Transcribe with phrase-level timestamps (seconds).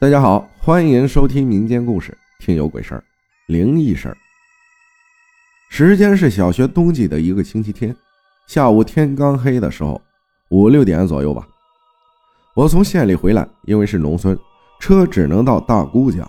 [0.00, 3.02] 大家好，欢迎收听民间故事，听有鬼事儿、
[3.48, 4.16] 灵异事儿。
[5.70, 7.92] 时间是小学冬季的一个星期天，
[8.46, 10.00] 下午天刚黑的时候，
[10.50, 11.44] 五六点左右吧。
[12.54, 14.38] 我从县里回来，因为是农村，
[14.78, 16.24] 车只能到大姑家，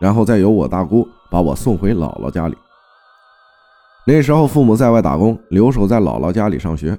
[0.00, 2.56] 然后再由我大姑把我送回姥姥家里。
[4.06, 6.98] 那时候父母在外打工，留守在姥姥家里上学。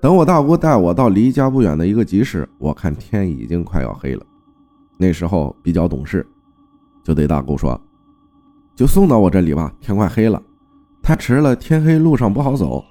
[0.00, 4.24] 等我大姑带我到离家不远的一个集市，我看天已经快要黑了。
[5.02, 6.24] 那时候比较懂事，
[7.02, 7.78] 就对大姑说
[8.76, 10.40] ：“就送到我这里吧，天快黑了，
[11.02, 12.84] 太迟了天黑路上不好走，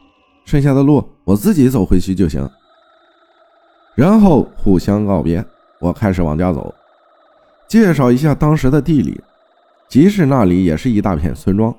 [0.43, 2.45] 剩下的路我自己走回去就行。”
[3.95, 5.43] 然后互相告别，
[5.79, 6.73] 我开始往家走。
[7.69, 9.17] 介绍一下当时的地理，
[9.87, 11.73] 集市那里也是一大片村庄，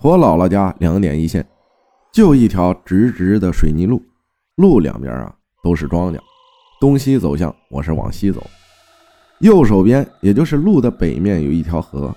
[0.00, 1.46] 我姥姥家两点一线，
[2.10, 4.02] 就一条直直的水泥路，
[4.56, 6.18] 路两边啊都是庄稼，
[6.80, 8.42] 东西走向，我是往西走。
[9.40, 12.14] 右手边，也就是路的北面，有一条河，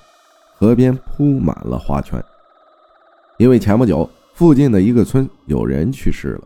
[0.57, 2.23] 河边铺满了花圈。
[3.37, 6.41] 因为前不久附近的一个村有人去世了。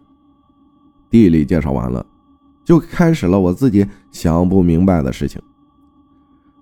[1.09, 2.05] 地理介绍完了，
[2.63, 5.41] 就开始了我自己想不明白的事情。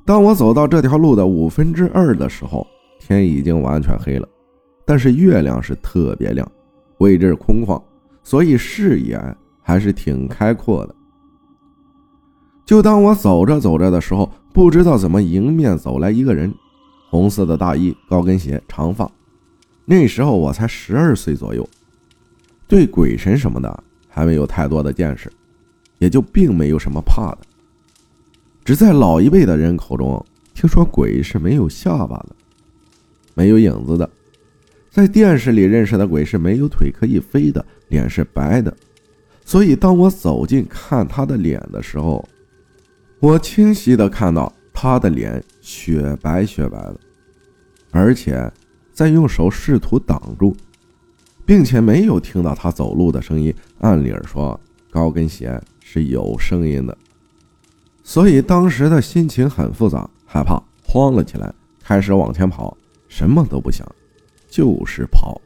[0.06, 2.68] 当我走到这条路的五分之二的时候，
[3.00, 4.28] 天已经完全黑了，
[4.86, 6.50] 但是月亮是特别亮，
[7.00, 7.82] 位置空旷，
[8.22, 9.20] 所以视野
[9.62, 10.96] 还是挺开阔的。
[12.66, 16.54] 就当我走着走着的时候，不知道怎么迎面走来一个人，
[17.10, 19.10] 红色的大衣、高跟鞋、长发。
[19.86, 21.68] 那时候我才十二岁左右，
[22.68, 25.30] 对鬼神什么的还没有太多的见识，
[26.00, 27.40] 也就并没有什么怕的。
[28.64, 32.30] 只在老一辈的人口中听说鬼是没有下巴的，
[33.34, 34.10] 没有影子的，
[34.90, 38.74] 在电视里认识的鬼是没有腿可以飞的，脸是白的。
[39.44, 42.26] 所以当我走近看他的脸的时候，
[43.24, 47.00] 我清晰的看到他的脸雪白雪白的，
[47.90, 48.52] 而且
[48.92, 50.54] 在用手试图挡住，
[51.46, 53.56] 并且没有听到他走路的声音。
[53.80, 54.60] 按理说，
[54.92, 56.98] 高跟鞋是有声音的，
[58.04, 62.76] 所以当时的心情很复杂，害怕，慌了起来，开始往前跑，
[63.08, 63.90] 什么都不想，
[64.50, 65.40] 就是跑。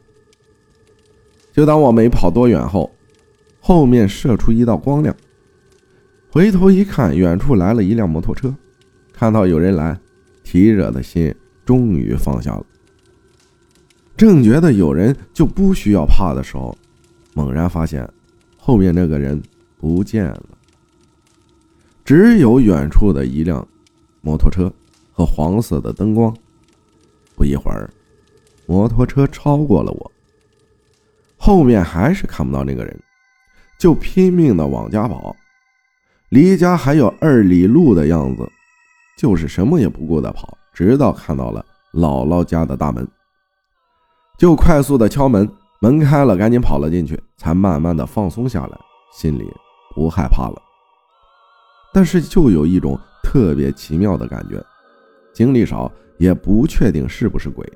[1.52, 2.90] 就当我没跑多远后，
[3.60, 5.14] 后面射出一道光亮。
[6.30, 8.54] 回头一看，远处来了一辆摩托车。
[9.12, 9.98] 看到有人来，
[10.44, 11.34] 提着的心
[11.64, 12.64] 终于放下了。
[14.16, 16.76] 正觉得有人就不需要怕的时候，
[17.34, 18.08] 猛然发现
[18.56, 19.40] 后面那个人
[19.78, 20.44] 不见了，
[22.04, 23.66] 只有远处的一辆
[24.20, 24.72] 摩托车
[25.12, 26.36] 和黄色的灯光。
[27.34, 27.88] 不一会儿，
[28.66, 30.12] 摩托车超过了我，
[31.36, 33.00] 后面还是看不到那个人，
[33.78, 35.34] 就拼命的往家跑。
[36.30, 38.46] 离家还有二里路的样子，
[39.16, 43.06] 就是什么也不顾的跑，直到看到了姥姥家的大门，
[44.36, 45.48] 就快速的敲门，
[45.80, 48.78] 门开了，赶紧跑了进去，才慢慢的放松下来，
[49.12, 49.50] 心里
[49.94, 50.62] 不害怕了。
[51.94, 54.62] 但是就有一种特别奇妙的感觉，
[55.32, 57.66] 经历少也不确定是不是鬼，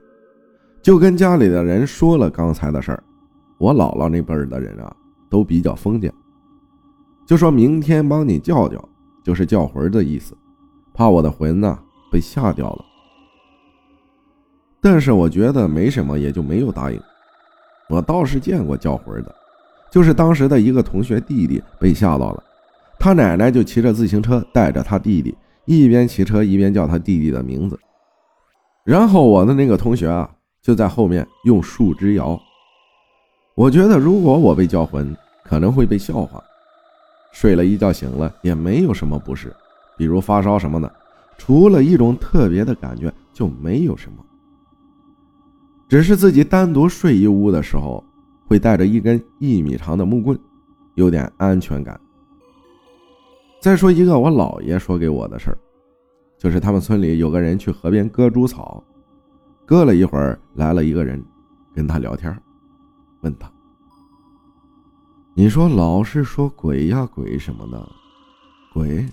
[0.83, 3.03] 就跟家里的人说了刚才的事儿。
[3.57, 4.95] 我姥姥那辈儿的人啊，
[5.31, 6.13] 都比较封建。
[7.27, 8.89] 就说明天帮你叫叫，
[9.25, 10.37] 就是叫魂的意思，
[10.93, 11.79] 怕我的魂呢
[12.11, 12.85] 被吓掉了。
[14.81, 17.01] 但是我觉得没什么，也就没有答应。
[17.89, 19.35] 我倒是见过叫魂的，
[19.91, 22.43] 就是当时的一个同学弟弟被吓到了，
[22.99, 27.79] 他奶奶就骑着自行车带着他弟弟，一边骑车一边叫他弟弟的名字。
[28.85, 30.29] 然后我的那个同学啊，
[30.61, 32.39] 就在后面用树枝摇。
[33.55, 36.43] 我觉得如果我被叫魂，可能会被笑话。
[37.33, 39.53] 睡了一觉醒了也没有什么不适，
[39.97, 40.93] 比如发烧什么的，
[41.37, 44.25] 除了一种特别的感觉就没有什么。
[45.89, 48.03] 只是自己单独睡一屋的时候，
[48.47, 50.39] 会带着一根一米长的木棍，
[50.95, 51.99] 有点安全感。
[53.61, 55.59] 再说一个我姥爷说给我的事儿，
[56.39, 58.83] 就是他们村里有个人去河边割猪草，
[59.65, 61.23] 割了一会儿来了一个人，
[61.75, 62.37] 跟他聊天，
[63.21, 63.51] 问他。
[65.35, 67.89] 你说老是说鬼呀鬼什么的，
[68.73, 69.07] 鬼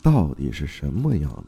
[0.00, 1.44] 到底是什么样的？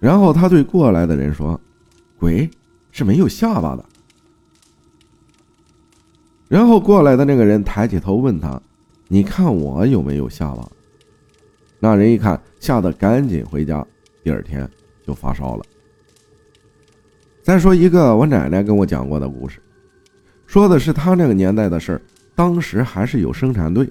[0.00, 1.58] 然后他对过来的人说
[2.18, 2.50] ：“鬼
[2.90, 3.84] 是没有下巴的。”
[6.48, 8.60] 然后过来的那个人抬起头问他
[9.08, 10.68] ：“你看我有没有下巴？”
[11.78, 13.86] 那人一看，吓得赶紧回家，
[14.22, 14.68] 第二天
[15.06, 15.64] 就发烧了。
[17.40, 19.60] 再说一个我奶奶跟我讲过的故事。
[20.54, 22.00] 说的是他那个年代的事儿，
[22.32, 23.90] 当时还是有生产队，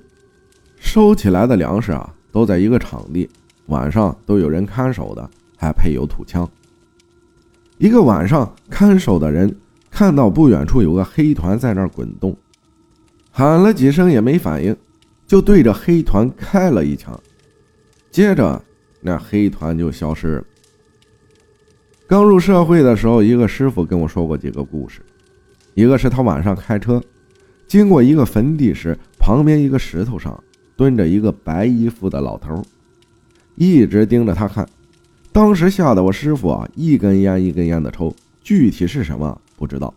[0.77, 3.29] 收起来的粮食啊，都在一个场地，
[3.65, 6.49] 晚上都有人看守的，还配有土枪。
[7.79, 9.53] 一个晚上，看守的人
[9.91, 12.33] 看到不远处有个黑团在那儿滚动，
[13.29, 14.73] 喊了几声也没反应，
[15.27, 17.19] 就对着黑团开了一枪，
[18.09, 18.63] 接着
[19.01, 20.45] 那黑团就消失了。
[22.07, 25.01] 刚入社会的时候，一个师傅跟我说过几个故事，
[25.73, 27.01] 一个是他晚上开车
[27.67, 30.43] 经过一个坟地时，旁边一个石头上
[30.75, 32.63] 蹲着一个白衣服的老头，
[33.55, 34.67] 一直盯着他看。
[35.31, 39.91] 当时吓得我师傅啊，一根烟一根烟的抽，具体是什么不知道。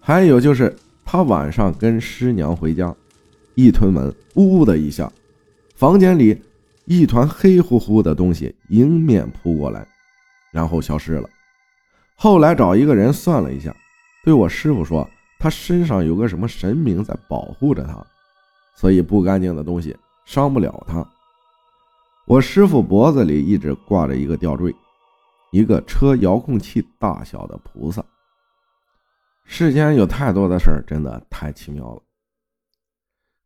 [0.00, 0.74] 还有就是
[1.04, 2.94] 他晚上跟师娘回家，
[3.54, 5.12] 一推门，呜的一下，
[5.74, 6.40] 房间里
[6.86, 9.86] 一团黑乎乎的东西迎面扑过来，
[10.50, 11.28] 然后消失了。
[12.16, 13.74] 后来找一个人算了一下，
[14.24, 15.08] 对我师傅说，
[15.38, 18.04] 他身上有个什么神明在保护着他，
[18.74, 21.06] 所以不干净的东西伤不了他。
[22.26, 24.74] 我师傅脖子里一直挂着一个吊坠，
[25.52, 28.04] 一个车遥控器大小的菩萨。
[29.44, 32.02] 世间有太多的事儿，真的太奇妙了。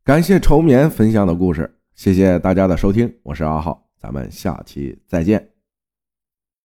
[0.02, 5.59] 感谢愁眠分享的故事，谢谢大家的收听，我是阿浩，咱们下期再见。